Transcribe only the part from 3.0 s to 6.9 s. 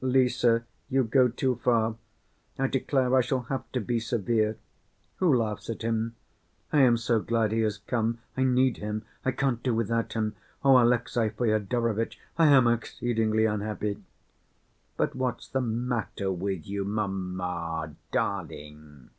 I shall have to be severe. Who laughs at him? I